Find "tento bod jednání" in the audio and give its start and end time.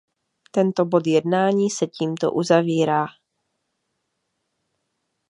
0.51-1.69